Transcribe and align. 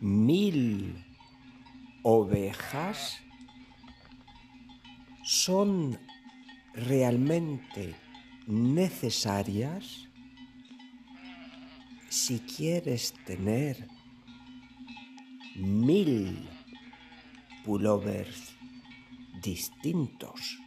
Mil 0.00 1.04
ovejas 2.02 3.20
son 5.22 5.98
realmente 6.74 7.94
necesarias 8.46 10.08
si 12.08 12.40
quieres 12.40 13.14
tener 13.24 13.86
mil 15.54 16.49
pullovers 17.64 18.54
distintos. 19.42 20.58